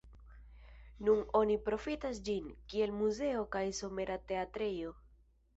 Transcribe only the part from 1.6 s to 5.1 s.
profitas ĝin, kiel muzeo kaj somera teatrejo.